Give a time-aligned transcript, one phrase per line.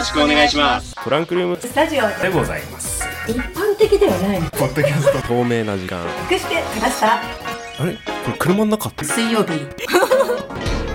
[0.00, 0.94] ろしくお願いします。
[1.04, 1.58] トランクルーム。
[1.60, 3.04] スタジオでございます。
[3.28, 5.28] 一般的ではないポッドキャスト。
[5.28, 6.02] 透明な時間。
[6.30, 7.20] 隠してきましたあ
[7.84, 7.92] れ？
[8.24, 9.04] これ車の中って？
[9.04, 9.52] 水曜日。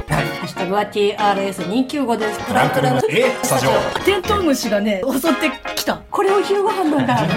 [0.07, 2.39] ハッシュタグは TRS295 です。
[2.47, 3.02] トランクルーム。
[3.10, 3.32] え？
[3.43, 3.71] スタジオ。
[4.04, 6.01] テントウムシがね襲ってきた。
[6.10, 7.14] これを昼ご飯なんだ。
[7.14, 7.28] はい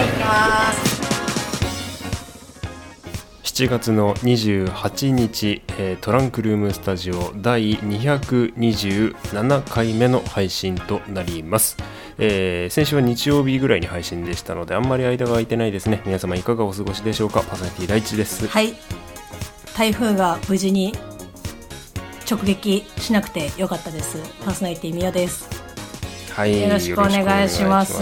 [0.00, 0.89] 行きます
[3.60, 11.76] 7月の28日、えートランクルームスタジオ第227回目の配信となります、
[12.16, 16.00] えー先週は日曜日ぐらいに配信でしたのであんまり間が空いてないですね。
[16.06, 17.42] 皆様いかがお過ごしでしょうか？
[17.42, 18.46] パーソナリティ第一です。
[18.48, 18.72] はい。
[19.76, 20.94] 台風が無事に
[22.30, 24.22] 直撃しなくてよかったです。
[24.42, 25.50] パーソナリティみよです。
[26.32, 27.92] はいよろしくお願いします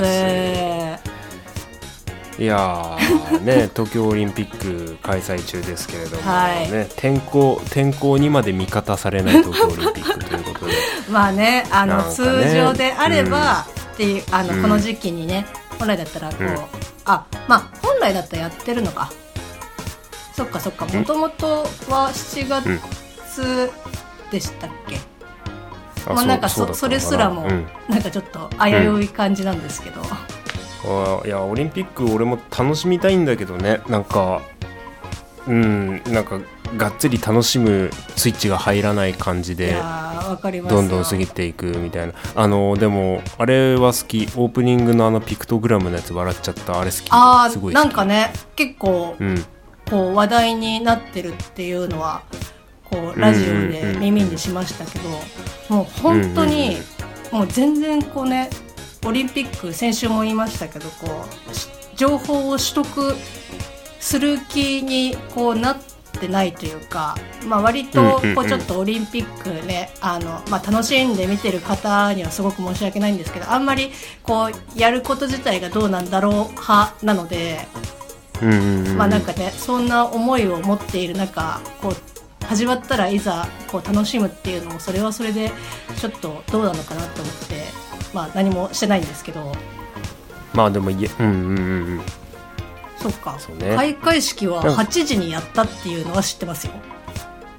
[2.38, 6.70] いやーね 東京オリンピック開催中ですけれども、はい。
[6.70, 10.72] ね天候天候にまで味方されない東京オリンピックということで。
[11.10, 12.12] まあねあのね。
[12.12, 14.62] 通常であれば、っていうあの、うん。
[14.62, 15.46] この時期にね
[15.78, 16.56] 本来だったらこう、うん。
[17.06, 19.10] あまあ本来だったらやってるのか。
[20.36, 20.86] そっかそっか。
[20.86, 23.72] もともとは7月
[24.30, 25.00] でしたっけ、
[26.06, 27.66] あまあなんかそうそれすらも、うん。
[27.88, 30.00] なんかちょっと危うい感じなんですけど、
[30.84, 33.80] あいやオリンピック俺も楽しみたいんだけどね。
[33.88, 34.42] なんか
[35.46, 36.40] うんなんか
[36.76, 39.74] がっつり楽しむスイッチが入らない感じいで
[40.68, 42.12] どんどん過ぎていくみたいな。
[42.34, 44.28] あのでもあれは好き。
[44.36, 46.80] オープニングのあのピクトグラムのやつ笑っちゃった。
[46.80, 47.08] あれ好き。
[47.10, 49.44] あーすごいなんかね結構うん。
[49.88, 52.20] こう話題になってるっていうのは
[52.84, 55.08] こうラジオで耳にしましたけど、
[55.74, 56.76] もう本当に、
[57.32, 58.50] もう全然こうね
[59.08, 63.14] オリンピック先週も言いましたけどこうし情報を取得
[63.98, 65.76] する気にこうなっ
[66.20, 67.16] てないというか、
[67.46, 73.90] まあ、割とこうちょっとオリンピックねあの、まあ、楽しんで見てる方にはすごく申し訳ないんですけどあんまり
[74.22, 77.66] こうやること自体がどうなんだろう派なので。
[78.96, 85.50] まあなんかねそんな思いを持っている中こう始まったらいざこう楽しむっていうのもそれはそれで
[85.96, 87.77] ちょっとどうなのかなと思って
[88.12, 89.52] まあ何もしてないんですけど。
[90.54, 91.60] まあでもいえうんうんうんう
[91.96, 92.00] ん。
[92.96, 93.76] そっか、そうね。
[93.76, 96.72] 開会式はなんか8時にやったっていうのは知ってますよ。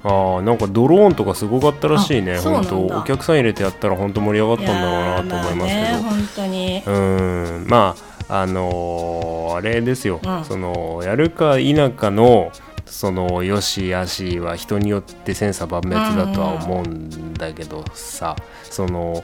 [0.02, 2.70] ああなんかドローンとかすごかったらしいねあそうなんだ。
[2.70, 2.98] 本当。
[2.98, 6.82] お客さん入れてやったら本当盛り上がったんだろうなと思いますけど、本当に。
[6.86, 7.66] うん。
[7.68, 7.94] ま
[8.28, 10.44] ああのーあれですよ、うん。
[10.44, 12.50] そのやるか否かの
[12.86, 19.22] そのよしあしは人によって千差万別だとは思うんだけどさ、その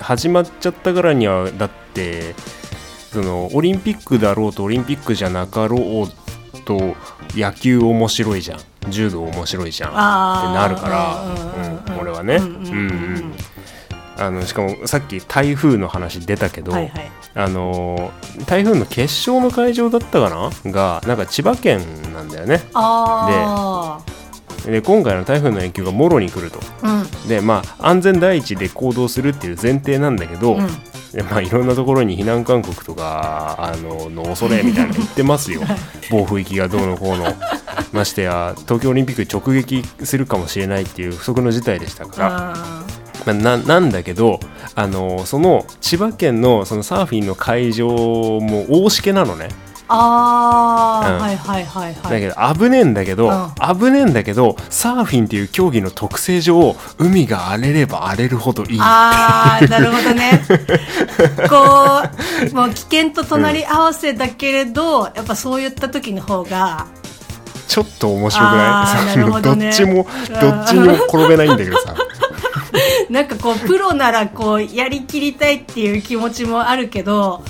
[0.00, 2.34] 始まっちゃったからにはだって
[3.12, 6.96] そのオリンピックだろうとオリンピックじゃなかろうと
[7.34, 8.60] 野球面白いじゃん。
[8.90, 9.90] 柔道面白いじゃん。
[9.90, 12.36] ってなるから、うん俺はね。
[12.36, 13.34] うんうんうん
[14.20, 17.10] あのしかもさっき台風の話出たけど、はいはい。
[17.36, 20.72] あのー台風の決勝の会場だったかな？
[20.72, 21.80] がなんか千葉県
[22.12, 22.62] なんだよね。
[22.74, 24.00] あ
[24.70, 26.60] で今回の台風の影響がもろに来ると。
[26.82, 27.28] あうん。
[27.28, 30.68] でまあ安全第一で行動するっていう前提なんだけど、うん。
[31.12, 35.62] でまあ、いろんなところに避難勧告とかあのの恐れみたいなの言ってますよ。
[36.10, 37.34] 暴風域がどうのこうの。
[37.92, 42.54] ましてや東京オリンピック直撃するかもしれないっていう不測の事態でしたか
[43.26, 43.34] ら。
[43.34, 44.40] ななんだけど
[44.74, 49.48] あのその千葉県のそのサーフィンの会場も大しけなのね、
[49.88, 51.20] あー、うん。
[51.20, 52.20] はいはいはいはい。
[52.22, 58.78] だけど危ねえんだけど、う危ねえんだけどサーフィンっていう競技の特性上海が荒れれば荒れるほどいい。
[58.80, 60.42] あーなるほどね。
[61.48, 62.02] こ
[62.52, 66.86] うもう危険と隣り合わせだけれど、やっぱそういった時の方が
[67.66, 69.16] ちょっと面白くない？
[69.16, 69.42] ね。
[69.42, 70.06] どっちも
[70.40, 71.94] どっちにも転べないんだけどさ。
[73.10, 77.42] なんかこうプロならこうやりきりたいっていう気持ちもあるけど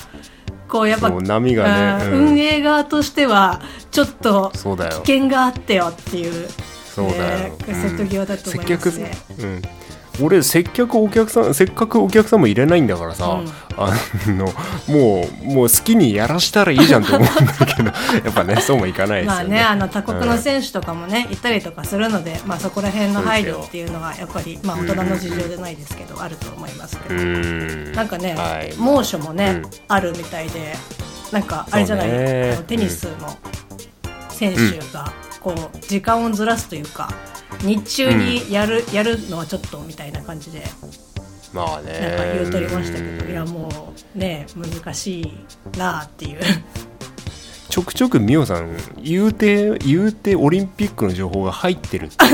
[0.69, 2.29] こうやっぱ波がねうんうん。
[2.31, 3.61] 運営側としては
[3.91, 6.49] ちょっと危険があってよっていう。
[6.95, 9.13] そうだよ、ね瀬戸際だと思いますね。
[9.13, 9.78] 接客うん
[10.21, 13.49] 俺接客お客さんせっかくお客さんも入れないんだからさ、うん。
[13.81, 13.95] あ
[14.27, 14.47] の
[14.89, 17.93] もうもう好きにやらしたらいいじゃんと思うんだけど
[18.25, 19.45] やっぱねそうもいかないですよね。
[19.45, 27.93] まあね、あの他国の選手とかもね、いたりとかするので、まあ、そこら辺の配慮っていうのはやっぱり、まあ、大人の事情じゃないですけど、あると思いますけうど、ん。
[27.93, 28.75] なんかね、はい。
[28.77, 29.71] 猛暑もね、うん。
[29.89, 30.77] あるみたいで
[31.33, 32.59] なんかあれじゃない、ね。
[32.67, 33.37] テニスの
[34.31, 37.13] 選手がこう時間をずらすというか
[37.63, 40.63] 日中にやる、うん、やるのはちょっとみたいな感じで。
[41.53, 45.33] まあね、なんか言うとりましたけどいやもうね難しい
[45.79, 46.41] なあっていう。
[47.71, 52.17] ちょくちょく美桜さん言うて言うてオリンピックの情報が入ってるって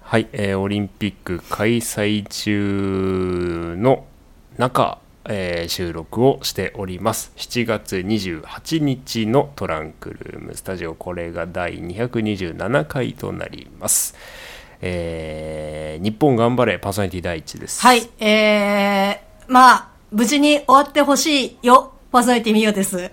[0.00, 4.04] はい、えー、オリンピック開催中の
[4.58, 5.01] 中。
[5.28, 7.32] えー収録をしております。
[7.36, 10.94] 7月28日のトランクルームスタジオ。
[10.94, 14.14] これが第227回となります。
[14.80, 17.80] えー日本頑張れパーソナリティ第一です。
[17.80, 23.10] はい、えー、まあ、無事に終わってほしいよ、パーソナリティみよです。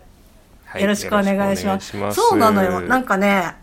[0.65, 0.81] はい。
[0.81, 1.95] よろしくお願いします。
[2.13, 2.81] そうなのよ。
[2.81, 3.55] なんかね、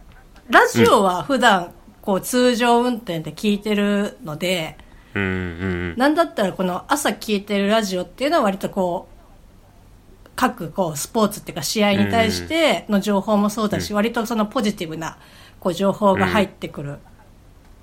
[0.49, 1.73] ラジオは普段、
[2.03, 4.86] こう、通常運転で聞いてるので、うん
[5.19, 15.17] うんなんだったらこの朝聞いてるラジオっていうのは割とこう、各こうスポーツっていうか試合に対しての情報もそうだし、割とそのポジティブな
[15.59, 16.99] こう情報が入ってくる。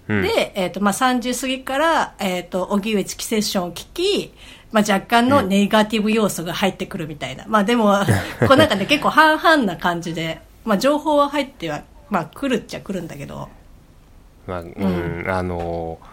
[0.08, 0.22] うん。
[0.22, 4.34] で、えっ、と、まあ、3時過ぎから、えっ、と、荻上チキセッションを聞き、
[4.74, 7.46] まあ、若干のネガティブ要素が入ってくるみたいな。
[7.48, 7.96] まあ、でも、
[8.46, 13.48] こうなんかね、結構半々な感じで、まあ、情報は入っては、まあ、来るっちゃ来るんだけど、
[14.46, 16.13] まあうんあのみん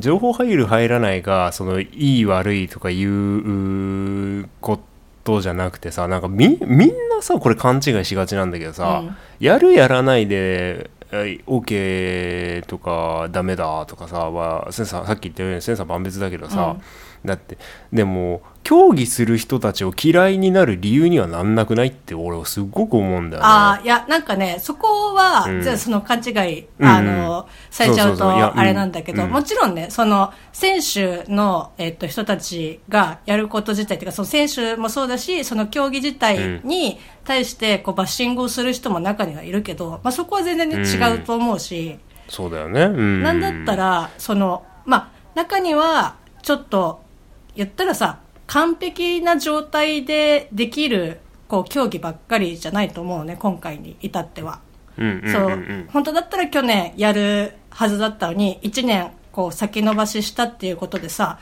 [0.00, 4.78] 情報入る入らないがそのいい悪いとかいううこ
[5.24, 9.16] とじゃなくてさなんかみみんなさこれ勘違いしがちなんだけどさ、うん。
[9.40, 16.76] やるやらないでえ OK とかダメだとかさはセンサーさっき言ったようにセンサー万別だけどさ、
[17.24, 17.58] だって。
[17.92, 23.48] でも競技する人たちを嫌いになる理由にはなんなくないって俺はすごく思うんだよね。
[23.48, 25.62] ああ、いや、なんかね、そこは、うん。
[25.62, 26.86] じゃあその勘違い、うん。
[26.86, 29.30] あの、されちゃうと、あれなんだけど、うん。
[29.30, 41.98] もちろんね、その、選手の、えっと、人たちがやること自体っていうか、その選手もそうだし、その競技自体に対して、こう、バッシングをする人も中にはいるけど、まあ、そこは全然ね、うん違うと思うし、
[42.28, 42.82] そうだよね。
[42.82, 47.07] うん、なんだったら、その、まあ、中には、ちょっと、
[47.54, 54.60] 言ったらさ、完璧な状態でできる、こう、競技ばっかりじゃないと思うね、今回に至っては。
[54.96, 61.38] そう、本当だったら去年やるはずだったのに、1年、こう、先延ばししたっていうことでさ、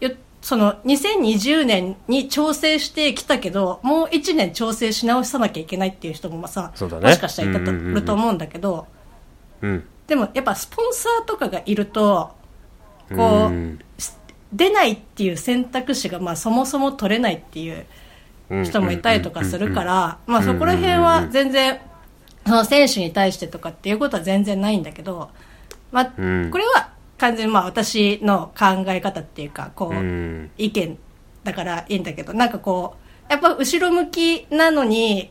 [0.00, 0.10] よ
[0.42, 7.08] その、2020年に調整してきたけど、もう1年調整し直さなきゃいけないっていう人もさ、そうだね。
[7.08, 8.86] もしかしたらいたとると思うんだけど、
[9.62, 9.84] うん。
[10.06, 12.30] でもやっぱスポンサーとかがいると、
[13.08, 13.78] こう、うん
[14.52, 17.86] 出ないっていう選択肢がまあそもそも取れないっていう
[18.64, 21.80] 人もいたりとかするから、まあそこら辺は全然、
[22.46, 25.30] その選手に対してとかっていうことは全然ないんだけど、
[25.90, 26.50] まあ、うん。
[26.50, 30.50] これは完全にまあ私の考え方っていうか、こう、うん。
[30.58, 30.98] 意見
[31.44, 32.96] だからいいんだけど、なんかこ
[33.28, 35.30] う、やっぱ後ろ向きなのに、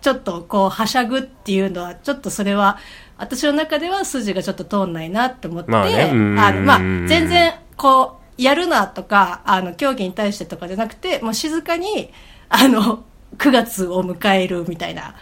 [0.00, 2.78] ちょっとこう、はしゃぐっていうのは、ちょっとそれは、
[3.16, 6.10] 私の中では筋がちょっと通んないなって思って、まあね。
[6.12, 6.38] うん。
[6.38, 12.10] あの、まあ、全然、こう、やるなとか、あの、競技に対してとかじゃなくて、もう静かに、
[12.48, 13.04] あの、
[13.38, 15.14] 9月を迎えるみたいな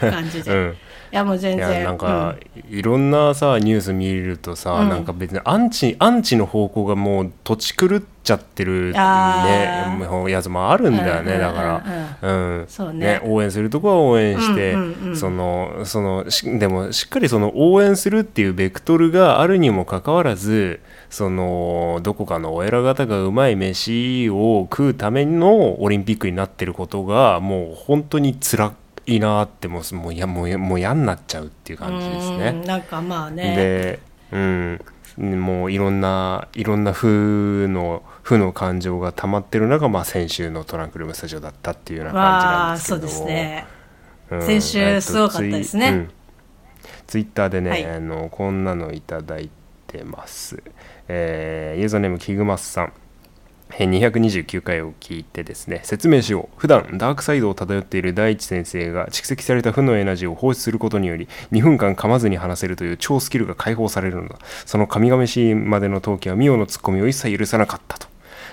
[0.00, 0.50] 感じで。
[0.52, 0.76] うん
[1.10, 1.80] や、もう全い然。
[1.80, 2.36] やなんか、
[2.68, 4.88] いろんなさニュース見るとさ、うん。
[4.88, 8.98] なんか別にアンチアンチの方向がもう土地狂っちゃってる、ね
[10.28, 11.82] やつもあるんだよね、うんだか
[12.22, 12.32] ら、う
[12.62, 12.64] ん。
[12.68, 13.20] そうね。
[13.24, 15.16] 応援するとこは応援して、うんうんうん。
[15.16, 28.74] そのそのしでもしっかりその応援するっていうベクトルがあるにもかかわらずそのどこかのお偉方がうまい飯を食うためのオリンピックになってることがもう本当に辛
[29.08, 32.48] いなってもうもうやもうもう嫌になっちゃうっていう感じですね。
[32.48, 33.56] うんなんかまあね。
[33.56, 34.00] で、
[34.32, 34.80] うん、
[35.42, 43.66] もういろんないろんな負の負の感情が溜まってる中、まあ、先週のトランクルームスタジオだったっていうような感じなんですけどそうですね。
[44.30, 45.88] うん先週すごかったですね。
[45.88, 46.10] うん。
[47.06, 47.86] ツイッターでね、はい。
[47.86, 49.48] あのこんなのいただい
[49.86, 50.62] てます、
[51.08, 52.84] えーユーザーネームキグマスさん。
[52.84, 52.92] えー
[53.70, 56.58] 229回を聞いてですね説明しよう。
[56.58, 64.38] 普段ダークサイドを漂っている大地先生が蓄積された負のエナジーを放出することにより2分間噛まずに話せるという超スキルが解放されるのだ。
[64.66, 68.08] その神々しいまでの陶器はミオのツッコミを一切許さなかったと、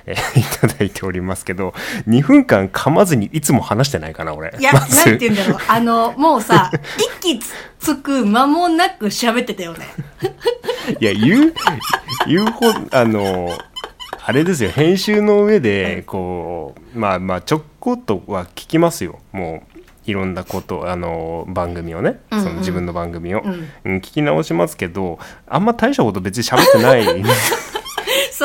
[0.05, 1.73] えー いただいておりますけど
[2.07, 4.53] 2分間噛まずにいつも話してないかな俺。
[4.59, 4.95] いや、まず。
[4.95, 5.59] なんて言うんだろう。
[5.67, 6.71] あの、もうさ、
[7.21, 7.39] 息
[7.79, 9.87] つく間もなく喋ってたよね。
[10.99, 11.53] いや、言う、
[12.27, 13.49] 言うほど、あの、
[14.27, 19.75] あれですよ、編集の上で、こう、まあまあ、ちょっことは聞きますよ、もう。
[20.07, 22.43] いろんなことあの番組をね、うんうん。
[22.43, 23.69] その自分の番組を、うん。
[23.85, 27.05] うん聞き直しますけどあんま大したこと別に喋ってない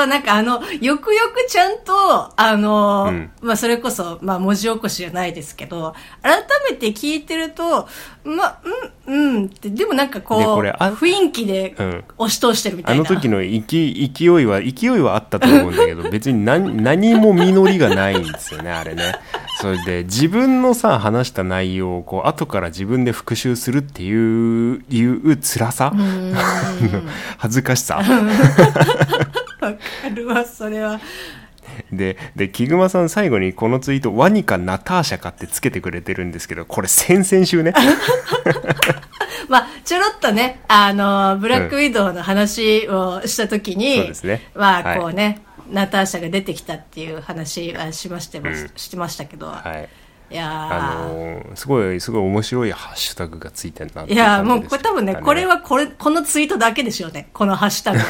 [0.00, 3.30] そそう、なんかあの、よくよくちゃんと、あの、うん。
[3.42, 7.88] まあそれこそ、まあ文字起こしじゃないですけど、改めて聞いてると、
[8.24, 8.60] まあ、
[9.06, 12.04] うん、うんって、でもなんかこう、でこ雰囲気でうん。
[12.18, 13.00] 押し通してるみたいな。
[13.00, 13.60] あの時の勢
[13.92, 19.14] 勢いは勢いはあったと思うんだけど 別に何何も実りがないんですよねあれね。
[19.60, 25.92] それで自分のさ話した内容をこう後から自分で復習するっていういう辛さ。
[27.38, 28.00] 恥ずかしさ
[29.60, 29.78] わか
[30.14, 31.00] るわ、それは。
[31.92, 37.72] ででキグマさん最後にこのツイート「ワニかナターシャか」ってつけてくれてるんですけどこれ先々週ね。
[39.48, 44.48] まあ、ちょろっとね、あの、ブラックウィドウの話をしたときに、そうですね。
[44.54, 48.70] まあ、はいこうね、ナターシャが出てきたっていう話はしましても、うん。
[48.76, 49.88] してましたけど、はい
[50.30, 57.28] いやーあのーすごいすごい面白いハッシュタグがついてるなっていやもうこれ多分ね、これはこれ、このツイートだけでしょうね。
[57.32, 58.04] このハッシュタグは。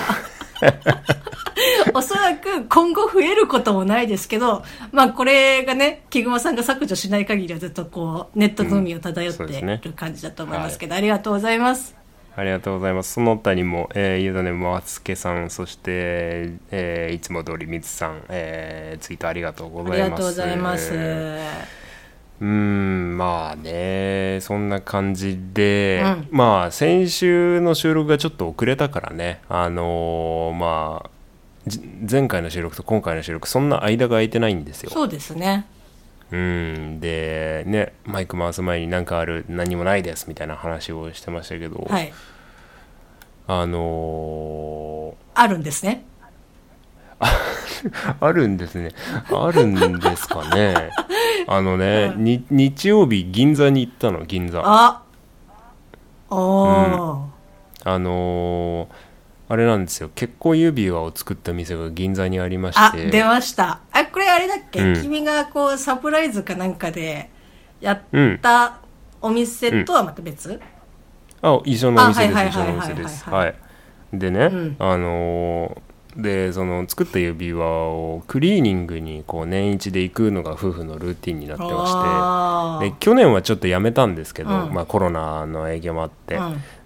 [1.95, 4.63] おそらく今後増えることもないですけど、
[4.93, 9.45] まあこれがね、木熊さんが削除しない限りはずっとこう、ネットの海を漂って
[9.83, 11.97] る感じだと思いますけど、ありがとうございます。
[12.37, 13.15] ありがとうございます。
[13.15, 20.01] その他にも、えー、ゆだねまつけさん、そして、えーいつも通りみつさん、えーツイートありがとうございます。
[20.01, 21.80] ありがとうございます。
[22.41, 31.11] うーん、まあね、そんな感じで、うんまあ、先週の収録がちょっと遅れたからね、あのーまあ、
[31.67, 31.81] じ
[32.11, 34.91] 前回の収録と今回の収録、そんな間が空いてないんですよ。
[34.91, 35.67] そうですね。
[36.33, 42.13] うん、で、ね、マイク回す前に何かある、何もないですみたいな話をしてましたけど、はい。
[43.47, 46.05] あのあるんですね。
[47.19, 48.93] ー あるんですね。
[49.31, 50.91] あるんですかね。
[51.49, 54.61] あのね、に日曜日銀座に行ったの、銀座。
[54.65, 55.03] あ
[56.31, 57.99] あおー。
[57.99, 59.11] のー
[59.53, 60.11] あれなんですよ。
[60.15, 63.07] 結婚指輪を作った店が銀座にありましあ、て。
[63.11, 63.81] 出ました。
[63.91, 67.29] あ、これあれだっけ、うん君がこう、サプライズかなんかで
[67.81, 68.79] やった
[69.21, 70.61] お店とはまた別、
[71.43, 72.47] あ、一緒のお店です。
[72.47, 73.25] 一緒のお店です。
[73.29, 73.55] はいはい。
[74.13, 75.90] でね、んあのー
[76.21, 82.91] で、その作った指輪をクリーニングにこう年一で行くのが夫婦のルーティンになってまして。
[82.91, 86.39] で去年はちょっとやめたんですけど、うんまあ、コロナの影響もあって、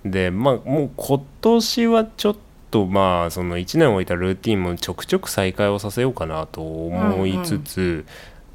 [0.05, 2.37] うでまあもう今年はちょっ
[2.71, 8.05] とまあその1年置いたルーティンもちょくちょく再開をさせようかなと思いつつ、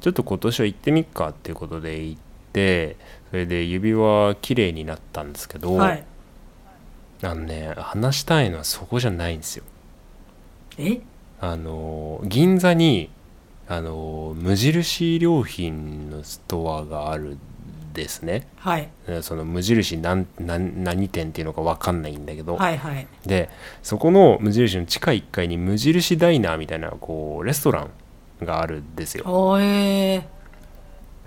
[0.00, 2.20] ちょっと今年は行ってみっかっていうことで行っ
[2.52, 2.96] て
[3.30, 6.04] それで指輪綺麗になったんですけど、はい。
[7.22, 9.64] あのね話したいのはそこじゃないんですよ。
[10.78, 11.00] え？
[11.40, 13.10] あの銀座に
[13.68, 17.38] あの無印良品のストアがあるん
[17.94, 18.46] ですね。
[18.56, 18.88] はい。
[19.08, 23.06] えその無印何何何店っていうのか分かんないんだけど、はいはい。
[23.26, 23.48] で
[23.82, 27.90] そこの無印の地下1階に無印ダイナーみたいなこうレストラン
[28.44, 30.26] があるんですよ、おえ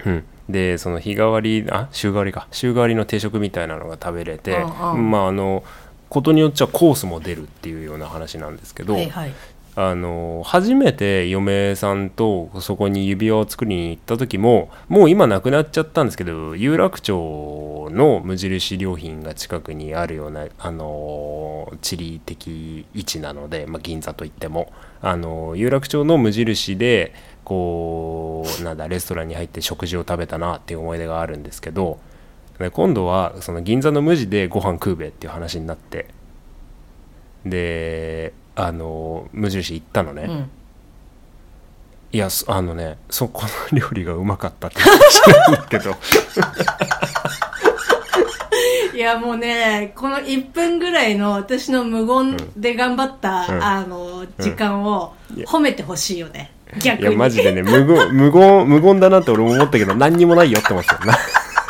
[0.05, 2.47] うん、でその日替わりあ週替わりか。
[2.51, 5.63] 週替わりの定食みたいなのが食べれて、まああの
[6.13, 9.33] ことによっちゃコースも出るっていうような話なんですけー、ど、はいはい。
[9.75, 31.97] あの初めて嫁さんとそこに指輪を作りに行った時ももう今なくなっちゃったんですけど有楽町の無印良品が近くにあるようなあの地理的位置なので、まあ、銀座といってもあの有楽町の無印でこうなんだレストランに入って食事を食べたなっていう思い出があるんですけど
[32.63, 36.07] で今度はその銀座の無地でご飯食うべっていう話になって。
[37.45, 40.49] であの無印行ったのね、うん。
[42.13, 45.95] いやそあのねそこの料理がうまかったって話なんだけど。
[48.95, 53.63] いやもうね、この1分ぐらいの私の無言で頑張った、うん。
[53.63, 55.15] あの、時間を
[55.47, 56.51] 褒めてほしいよね。
[56.79, 57.15] 逆いやに。
[57.17, 60.95] マジでね無言無言無言だなって俺も思ったけど何にもないよって思ってた。
[60.95, 61.17] よな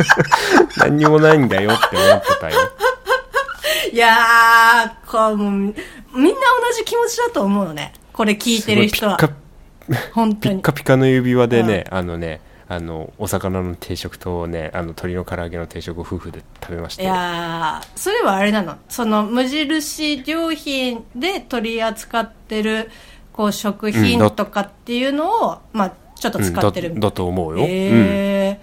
[0.77, 2.57] 何にもないんだよって思ってたよ。
[3.91, 6.31] いやー、こう、もうみんな同
[6.75, 7.93] じ気持ちだと思うのね。
[8.11, 9.17] これ聞いてる人は。
[10.13, 10.55] 本当に。
[10.55, 18.77] ピッカピカの指輪でね、あのねあのお魚の定食とねあの鶏の唐揚げの定食を夫婦で食べましたいよやー、それはあれなの。
[18.89, 22.89] その無印良品で取り扱ってる、
[23.33, 26.89] こう、食品とかっていうのを、まあ、ちょっと使ってる。
[26.89, 27.69] うんだだと思うよ、うん。
[27.69, 28.59] えーえ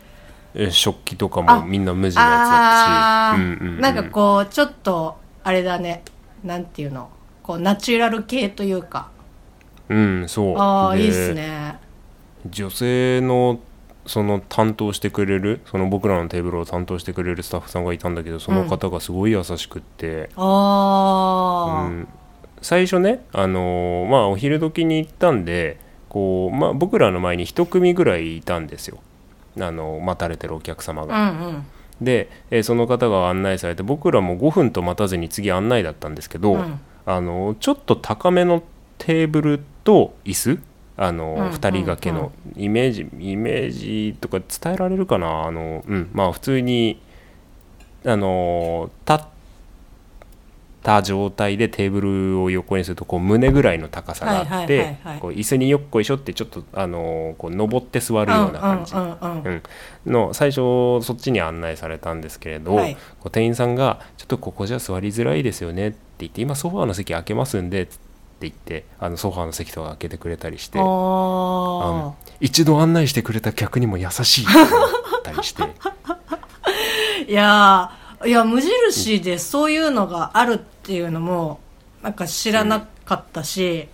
[0.70, 3.80] 食器とかあもみんな無地のやつだったし、うんうんうん。
[3.80, 6.02] なんかこう、ちょっと、あれだね。
[6.44, 7.10] なんていうの？
[7.42, 9.10] こう、ナチュラル系というか。
[9.88, 10.58] うんそう。
[10.58, 11.78] ああ、でいいっすね。
[12.48, 13.60] 女性の
[14.06, 22.08] その担当してくれるその僕らのテーブルを担当してくれるスタッフさんがいたんだけどその方がすごい優しくって、ああ、うん。
[22.62, 25.78] 最初ね、あのーまあ、お昼時に行ったんで
[26.08, 28.98] こう、まあ、僕らの前に一組ぐらいいたんですよ、
[29.62, 31.30] あの待たれてるお客様うが。
[31.30, 31.66] んうん。
[32.00, 36.80] で、えーその方が案内されて僕らも5分と待たずに次案内だったんですけど、うん。
[37.06, 38.62] あのちょっと高めの
[38.98, 40.58] テーブルと椅子
[40.96, 45.44] あの、うん2人掛けのイメージイメージとか伝えられるかな？
[45.44, 47.00] あの、うん、まあ普通に
[48.04, 49.26] あの立っ
[50.82, 58.94] た状態でテーブルを横にするとこう胸ぐらいの高さがあって椅子によっこいしょってちょっとあのこう登って座るような感じ。
[60.06, 60.56] の最初
[61.02, 62.96] そっちに案内されたんですけれど、はい。
[63.30, 67.98] 店員さんが「ちょっとここじゃ座りづらいですよね」って言って「今ソファーの席開けますんで」って
[68.40, 70.78] 言ってあのソファーの席とか開けてくれたりして
[72.40, 75.62] 一度案内してくれた客にも優しいって思ったりして。
[75.62, 75.68] ー
[77.28, 81.60] いやーいや無印でそういうのがあるっていうのも
[82.02, 83.88] なんか知らなかったし、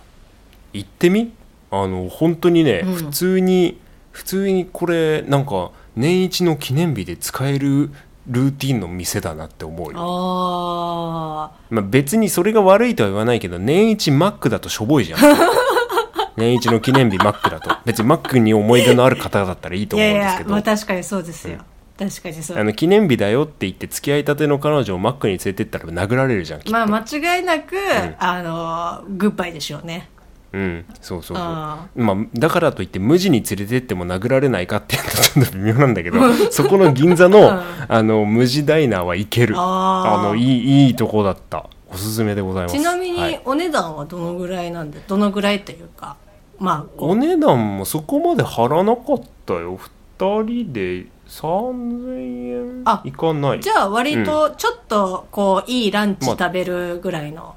[0.73, 1.31] 行ってみ？
[1.71, 2.93] あの本当にね、うん。
[2.93, 3.79] 普通に
[4.11, 7.91] 普通にこれなんか年一の記念日で使える
[8.27, 9.99] ルーティンの店だなって思うよ。
[9.99, 15.19] あまあ、別にそれが悪いとは言わないけど年一マックだとしょぼいじゃん。
[16.35, 17.75] 年一の記念日マックだと。
[17.85, 20.49] 別にマックに思い出のある方だったらいいと思うんですけど。
[20.51, 21.59] まあ確かにそうですよ、
[21.97, 22.57] 確かにそう。
[22.57, 27.75] あの記念日だよって言って付き合いたての彼女をマックに連れてったら殴られるじゃんきっと、まあ間違いなく、
[28.19, 30.09] あのグッバイでしょうね。
[30.53, 31.45] うんそうそうそう。
[31.45, 36.19] あまあ、だからといって無地に連れてっても殴られないかっていうとちょっと微妙なんだけど
[36.51, 39.55] そこの銀座の,、あの無地ダイナーは行ける。
[39.57, 40.29] あー。
[40.29, 41.69] のいいいいとこだった。
[41.89, 42.77] おすすめでございます。
[42.77, 43.31] ちなみはい。
[43.33, 46.17] にお値段はどのぐらいなんでどのぐらいというか
[46.59, 47.09] まあこう。
[47.11, 49.77] お値段もそこまで張らなかったよ。
[50.17, 53.59] 2人で3000円あいかない。
[53.59, 57.55] じゃあ割とちょっとこういいランチまあ食べるぐらいの、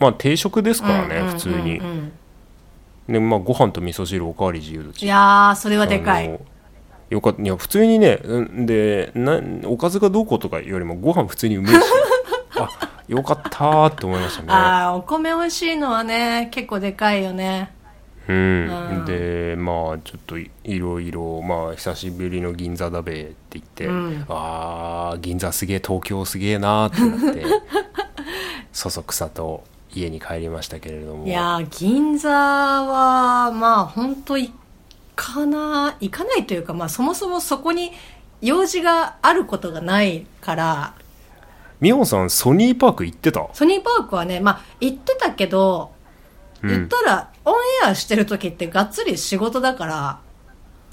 [0.00, 1.80] まあ定食ですからね、普通に。
[3.08, 6.40] でまあご飯と味噌汁おかわり自由だいしやーそれはでかい。
[7.10, 11.80] よかったいや普通にねうんでなおかずがどうこうとかよりもご飯普通にうめえし。
[12.56, 12.68] あ
[13.08, 14.48] よかったーって思いましたね。
[14.52, 17.73] ああお米美味しいのはね結構でかいよね
[18.28, 19.04] うん、うん。
[19.04, 24.24] でまあちょっといいろいろまあ久しぶりの銀座だべって言って、うん。
[24.28, 27.44] ああ銀座すげえ東京すげえなーってなって
[28.72, 31.26] そそくさと家に帰りましたけれども。
[31.26, 34.50] いやー銀座はまあ本当行
[35.16, 37.92] かな行かないというかまあそもそもそこに
[38.40, 40.94] 用事があることがないから。
[41.80, 43.46] 美穂さんソニーパーク行ってた？
[43.52, 45.93] ソニーパークはねまあ行ってたけどうん
[46.68, 50.18] 言ったら、オンエアしてる時ってがっつり仕事だから、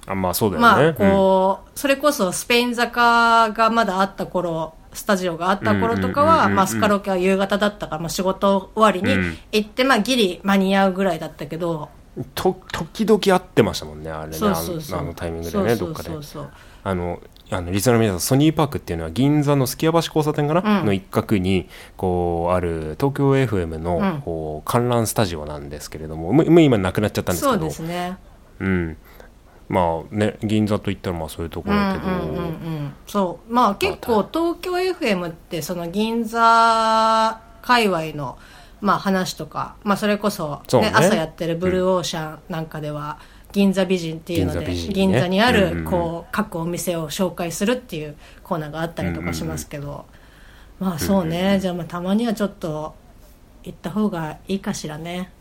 [0.07, 9.37] あまあそうだよね、まあこう、それこそスペイン坂がまだあった頃スタジオがあった頃とかうんうんうんうんは、うんまあ、スカロケは夕方だったから、まあ、仕事終わりにうん。
[9.51, 14.37] 行って、まあ、ギリ間に合うぐらいだったけど、うんと時々会ってましたもんねあれね。
[14.37, 14.99] そうそうそう。
[14.99, 16.23] あのタイミングでねそうどっかでそう。
[16.23, 16.49] そう
[16.83, 20.85] あのあのリスナーの皆さんソニーパークっていうのは銀座のすきや橋交差点かな、うん。
[20.85, 24.21] の一角にこうある東京 FM の、うん。
[24.21, 28.17] こう観覧スタジオなんですけれどももうもう今なくなっちゃったんですそうですね。
[28.59, 28.97] うん、
[29.67, 33.53] まあね銀座といったらまあそういうとこうんろだけど、うんうんうんそう。
[33.53, 38.37] まあ結構東京 FM ってその銀座界隈の
[38.81, 40.91] まあ話とか、まあ、それこそ、そうね。
[40.93, 43.19] 朝やってるブルーオーシャンなんかでは、
[43.51, 50.05] 銀座美人っていうので銀座銀座にあるこう各お店を紹介するっていうコーナーがあったりとかしますけど、
[50.79, 52.95] まあそうね、じゃあまあたまにはちょっと
[53.63, 55.31] 行った方がいいかしらね。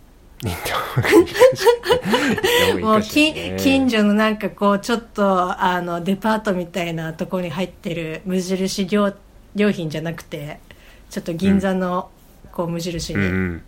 [2.80, 9.14] もう近近所のなんかこうちょっとあのデパートみたいなところに入ってる無印良
[9.54, 10.60] 良品じゃなくて
[11.10, 12.10] ちょっと銀座の
[12.52, 13.60] こう無印に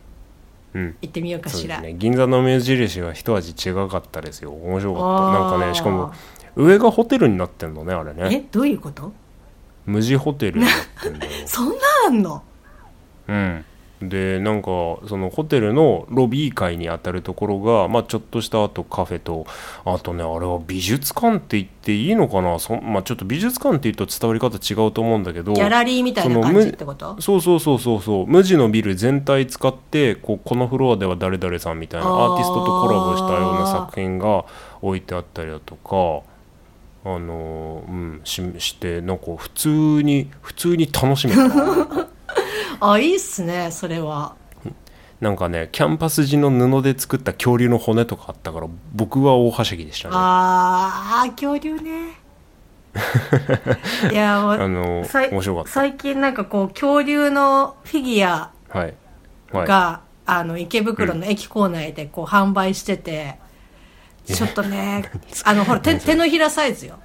[0.74, 1.94] 行ってみようかしら、ね。
[1.94, 4.52] 銀座の目印は一味違かったですよ。
[4.52, 5.02] 面白かっ
[5.34, 5.38] た。
[5.40, 6.12] なんかねしかも
[6.56, 8.28] 上がホテルになってんのねあれね。
[8.30, 9.12] えどういうこと？
[9.84, 11.32] 無地ホテルになってんだよ。
[11.46, 11.74] そんな
[12.06, 12.42] あんの？
[13.28, 13.64] うん
[14.08, 14.68] でなんか
[15.06, 19.46] そのホテルのロビー階にあたるところが、まあ、ちょっとしたあとカフェと
[19.84, 22.58] あとねあれは美術館って言っていいのかな？
[22.58, 27.20] そ、まあ、ちょっと美術館って言うと伝わり方違うと思うんだけどギャラリーみたいな感じってこと？
[27.20, 28.26] そうそうそうそうそう。
[28.26, 34.44] 無地のビル全体使ってこうこのフロアでは誰々さんみたいなアーティストとコラボしたような作品が
[34.80, 36.26] 置いてあったりだとか
[37.04, 39.68] あのーうんししてなんか普通
[40.02, 41.48] に普通に楽しめた。
[41.48, 42.08] な
[42.84, 44.34] あいいっすねそれは。
[45.20, 50.14] なんかねキャンパス地の布で作った恐竜の骨とかあったから僕は大はしゃぎでしたね。
[50.18, 52.20] あー恐竜ね。
[54.10, 55.70] いやもうあの面白かった。
[55.70, 58.94] 最近なんかこう恐竜のフィギュアはい。
[59.52, 59.66] はい。
[59.66, 63.38] があの池袋の駅構内でこう販売してて、
[64.26, 65.04] ちょっとね
[65.44, 66.98] あのほら手手のひらサイズよ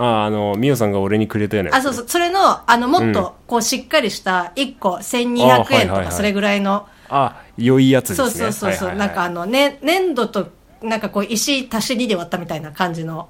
[0.00, 5.80] あああのミオさんが俺にくれたよねあそうそうそれのあのもっとこうしっかりした1個1200あはいはいはい。
[5.82, 8.30] 円とかそれぐらいの、あ良いやつですね。
[8.30, 10.48] そうそうそうなんかあの、ね、粘土と
[10.82, 13.28] なんかこう石足し2で割ったみたいな感じの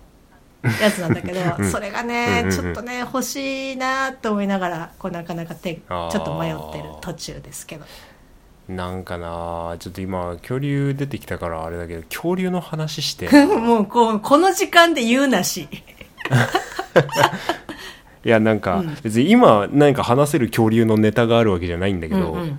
[0.62, 2.50] やつなんだけど、 それがね、うんうんうん。
[2.50, 7.84] ちょっとね欲しいなと思いながらこうなかなか手ちょっと迷ってる途中ですけど。
[8.68, 13.28] なんかなちょっと今恐竜出てきたからあれだけど恐竜の話して。
[13.44, 15.68] もうこうこの時間で言うなし
[18.24, 18.96] いやなんか、うん。
[19.02, 22.58] 別に今何か話せる恐竜のネタがあるわけじゃないんだけど、うんうん。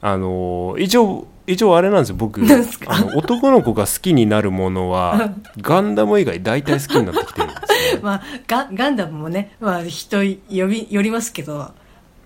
[0.00, 2.40] あの一応一応あれなんですよ僕。
[2.86, 8.00] あの男の子が好きになるものはガンダム以外大体好きになってきてるんですね。
[8.02, 11.72] まあガガンダムもね、まあ、人呼びよりますけど、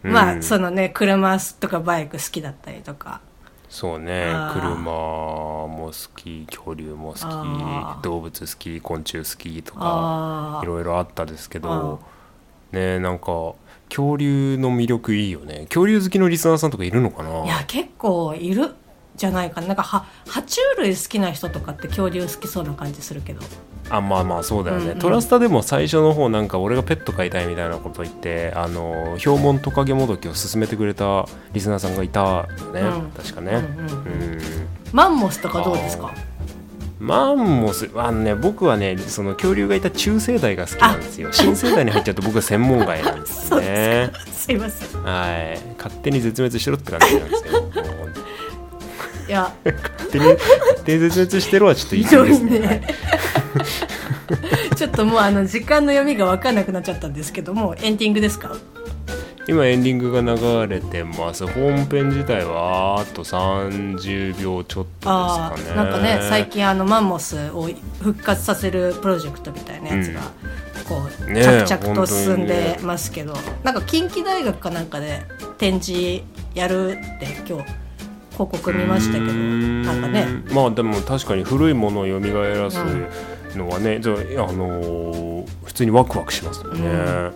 [0.03, 3.21] まあうんそのね車とかバイク好きだったりとか
[3.75, 4.33] そうね。
[4.53, 11.99] 車も好き恐竜も好き動物好き昆虫好きとかあいろいろあったですけど
[12.71, 13.55] ねなんか
[13.89, 15.65] 恐竜の魅力いいよね。
[15.67, 17.45] 恐竜好きのリスナーさんとかいるのかな？
[17.45, 18.77] いや結構いる
[19.17, 19.69] じゃないかな。
[19.69, 23.41] なんかは爬虫類好きな人とかって恐竜好きそうな感じするけど。
[23.91, 24.99] あまあまあそうだよね、うんうん。
[24.99, 33.11] トラスタでも最初の方なんか俺がペット飼いたいみたいなこと言ってあのヒョウモントカゲモドキを勧めてくれたリスナーさんがいたよね、うん。
[33.11, 33.53] 確かね。
[33.57, 34.39] うん
[34.93, 36.15] マンモスとかどうですか？
[36.99, 41.31] マンモスあのね僕はねその恐竜がいた中生代が好きなんですよ。
[41.33, 44.11] 新生代に入っちゃうと僕は専門外なんですよね。
[44.33, 45.03] すいません。
[45.03, 45.61] はい。
[45.77, 47.71] 勝手に絶滅しろって感じなんですよ
[49.29, 49.53] いや。
[49.65, 52.59] 勝手に勝手に絶滅してるはちょっと言い過ぎですね。
[52.61, 52.83] ね。
[54.77, 58.57] ちょっともうあの時間の読みが分かんなくなっちゃったんですけどもエンディングですか？
[59.47, 61.47] 今エンディングが流れてます。
[61.47, 65.81] 本編自体はあと30秒ちょっとあですかね。
[65.81, 67.69] あなんかね最近あのマンモスを
[68.01, 70.23] 復活させるプロジェクトみたいなやつが、
[70.89, 75.21] こうねえ着々と進んでますけど、なんか近畿大学かなんかで
[75.59, 76.23] 展示
[76.55, 77.71] やるって今日
[78.37, 80.27] 広告見ましたけどなんかね。
[80.53, 82.79] まあでも確かに古いものを蘇らす
[83.57, 87.33] のはね、じゃあ、あのー普通にワクワクしますよね、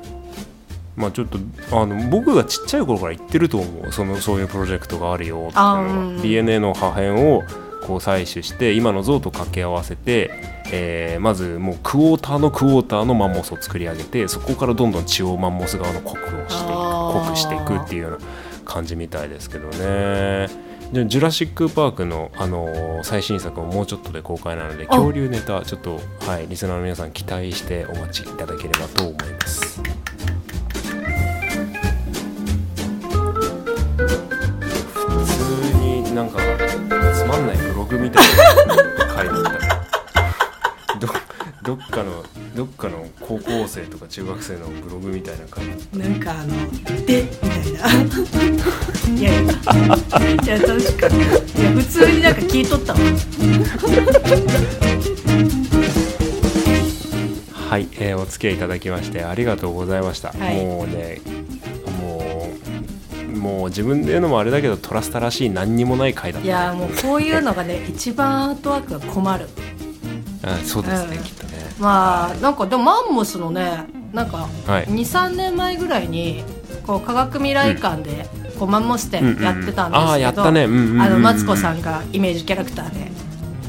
[0.97, 1.39] まあちょっと
[1.73, 3.93] あの僕がちっちゃい頃から言ってると思う。
[3.93, 5.85] そのそういうプロジェクトがあるよっていうのは、あう
[6.19, 6.23] ん。
[6.23, 7.43] DNA の破片を
[7.87, 10.31] こう採取して今の像と掛け合わせて、
[10.73, 18.19] えーまずもうクォーターのクォーターのマンモスを作り上げてそこからどんどん血をマンモス側の濃くをしていく濃くしていくっていうような
[18.65, 20.68] 感じみたいですけどね。
[20.91, 29.81] ジュラシック・パークの、あのー最新作ももうちょっとで公開なので恐竜ネタちょっと、はい、リスナーの皆さん期待してお待ちいただければと思います。
[35.01, 36.41] 普通になんか
[37.15, 38.25] つまんないブログみたい
[38.67, 40.99] な書いてあった。
[40.99, 41.07] ど
[41.63, 42.25] どっかの
[42.57, 46.49] どっかの高校生とか中学生のブログみたいな感じなんかあの
[47.07, 48.88] 「で」みたいな。
[49.19, 49.47] いやいやい
[50.47, 51.19] や確かに。
[51.19, 52.99] いや普通になんか聞いとったわ
[57.69, 60.65] はい、えーお付き合いいただきましてありがとうございました、はい。
[60.65, 61.21] もうね
[62.01, 62.49] も
[63.35, 66.55] うもう自分で言うのもあれだけどトラスタらしい何にもない回だったね。
[66.55, 69.49] いやもうこういうのがね一番アートワークが困る。
[70.45, 71.55] あそうですね、うんきっとね。
[71.81, 74.87] まあなんかでもマンモスのねなんかはい。
[74.87, 76.45] 23年前ぐらいに
[76.87, 78.27] こう科学未来館で
[78.59, 83.09] こうマンモス展やってたんですけど、あのマツコさんがイメージキャラクターで。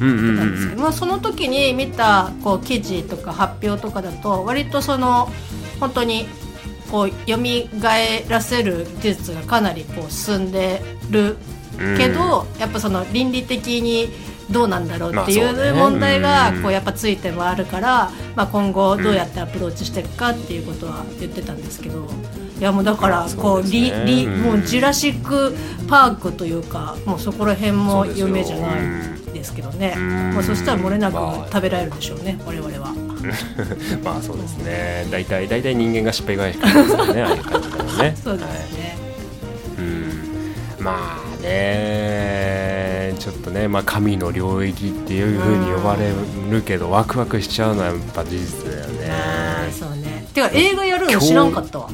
[0.01, 5.29] うんうんなんですけど、まあ、その時に見たこう記事とか発表とかだと割とその
[5.81, 6.25] 本当に
[6.89, 7.37] こう蘇
[8.29, 11.35] らせる技術がかなりこう進んでる
[11.97, 14.09] けど、やっぱその倫理的に
[14.49, 16.61] どうなんだろうっていう問題がうん。
[16.63, 22.07] こうやっぱついてもあるから、まあ、今後どうやってアプローチしていくかっていうことは言ってたんですけど
[22.59, 24.41] いやもうだからまあこうリリうん。
[24.41, 25.55] もうジュラシック・
[25.87, 29.93] パークというかもうそこら辺も有名じゃないですけどね。
[29.95, 30.33] うん。
[30.33, 32.93] まあ、そしたら漏れなくまあ食べられるでしょうね我々は。
[34.03, 35.07] まあそうですね。
[35.09, 38.15] 大体大体人間が失敗返しですからね ああいう感じだよね。
[38.21, 38.97] そうですね、
[39.77, 39.81] う
[40.81, 40.83] ん。
[40.83, 46.11] まあねちょっとね、まあ、神の領域っていうふうに呼ばれ
[46.49, 49.11] るけどワクワクしちゃうのはやっぱ事実だよね。
[49.77, 50.25] そうね。
[50.33, 51.89] てか映画やるの知らんかったわ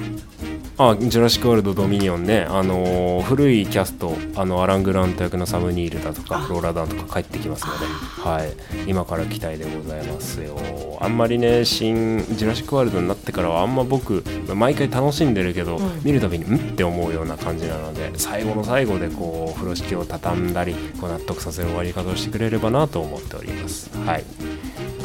[0.78, 7.86] あジュラシック・ワールド・ドミニオンね、あのー古いキャストあのアラン・グラント役のサム・ニールだとかローラ・ダンとか帰ってきますので、
[8.30, 10.58] はい、今から期待でございますよ。
[11.00, 16.02] あんまりね新ジュラシック・ワールドになってからはあんま僕毎回楽しんでるけど、ん。
[16.04, 16.58] 見るたびにん？
[16.58, 23.90] って思うような感じなので最後の最後でこう風呂敷を畳んだりこう納得させる終わり方をしてくれればなと思っております。
[24.06, 24.26] はい。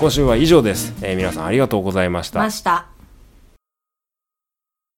[0.00, 2.40] 今週は以上です、えー皆さんありがとうございました。
[2.40, 2.89] ました